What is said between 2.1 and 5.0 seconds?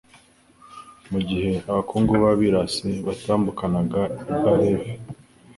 b'abirasi batambukanaga I baleve,